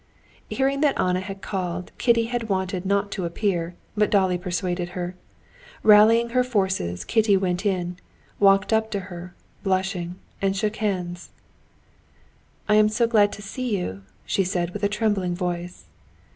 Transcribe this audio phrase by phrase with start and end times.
[0.49, 5.13] Hearing that Anna had called, Kitty had wanted not to appear, but Dolly persuaded her.
[5.83, 7.97] Rallying her forces, Kitty went in,
[8.39, 11.29] walked up to her, blushing, and shook hands.
[12.67, 15.85] "I am so glad to see you," she said with a trembling voice.